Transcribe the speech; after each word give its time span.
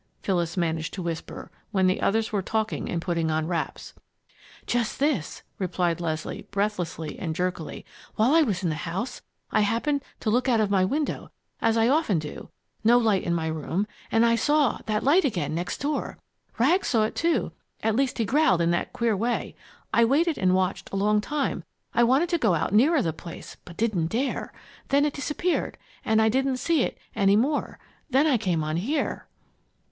Phyllis 0.23 0.57
managed 0.57 0.95
to 0.95 1.01
whisper, 1.03 1.51
when 1.69 1.85
the 1.85 2.01
others 2.01 2.31
were 2.31 2.41
talking 2.41 2.89
and 2.89 2.99
putting 2.99 3.29
on 3.29 3.47
wraps. 3.47 3.93
"Just 4.65 4.97
this," 4.97 5.43
replied 5.59 6.01
Leslie, 6.01 6.47
breathlessly 6.49 7.19
and 7.19 7.35
jerkily. 7.35 7.85
"While 8.15 8.33
I 8.33 8.41
was 8.41 8.63
in 8.63 8.69
the 8.69 8.73
house 8.89 9.21
I 9.51 9.59
happened 9.61 10.01
to 10.21 10.31
look 10.31 10.49
out 10.49 10.59
of 10.59 10.71
my 10.71 10.83
window 10.83 11.29
as 11.61 11.77
I 11.77 11.87
often 11.87 12.17
do, 12.17 12.49
no 12.83 12.97
light 12.97 13.21
in 13.21 13.35
my 13.35 13.45
room 13.45 13.85
and 14.11 14.25
I 14.25 14.33
saw 14.35 14.79
that 14.87 15.03
light 15.03 15.23
again 15.23 15.53
next 15.53 15.79
door! 15.81 16.17
Rags 16.57 16.87
saw 16.87 17.03
it 17.03 17.13
too 17.13 17.51
at 17.83 17.95
least 17.95 18.17
he 18.17 18.25
growled 18.25 18.59
in 18.59 18.71
that 18.71 18.93
queer 18.93 19.15
way. 19.15 19.55
I 19.93 20.03
waited 20.03 20.35
and 20.35 20.55
watched 20.55 20.89
a 20.91 20.95
long 20.95 21.21
time 21.21 21.63
I 21.93 22.03
wanted 22.03 22.29
to 22.29 22.39
go 22.39 22.55
out 22.55 22.73
nearer 22.73 23.03
the 23.03 23.13
place 23.13 23.55
but 23.65 23.77
didn't 23.77 24.07
dare. 24.07 24.51
Then 24.87 25.05
it 25.05 25.13
disappeared 25.13 25.77
and 26.03 26.19
I 26.19 26.27
didn't 26.27 26.57
see 26.57 26.81
it 26.81 26.97
any 27.15 27.35
more. 27.35 27.77
Then 28.09 28.25
I 28.25 28.37
came 28.39 28.63
on 28.63 28.77
here." 28.77 29.27